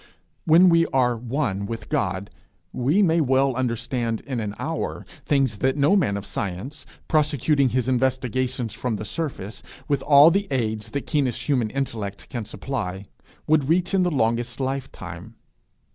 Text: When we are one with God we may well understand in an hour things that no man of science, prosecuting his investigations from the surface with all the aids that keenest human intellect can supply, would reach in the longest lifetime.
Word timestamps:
When 0.45 0.69
we 0.69 0.87
are 0.87 1.15
one 1.15 1.67
with 1.67 1.87
God 1.87 2.31
we 2.73 3.03
may 3.03 3.21
well 3.21 3.53
understand 3.55 4.21
in 4.21 4.39
an 4.39 4.55
hour 4.57 5.05
things 5.27 5.57
that 5.57 5.77
no 5.77 5.95
man 5.95 6.17
of 6.17 6.25
science, 6.25 6.87
prosecuting 7.07 7.69
his 7.69 7.87
investigations 7.87 8.73
from 8.73 8.95
the 8.95 9.05
surface 9.05 9.61
with 9.87 10.01
all 10.01 10.31
the 10.31 10.47
aids 10.49 10.89
that 10.89 11.05
keenest 11.05 11.47
human 11.47 11.69
intellect 11.69 12.29
can 12.29 12.45
supply, 12.45 13.05
would 13.45 13.69
reach 13.69 13.93
in 13.93 14.01
the 14.01 14.09
longest 14.09 14.59
lifetime. 14.59 15.35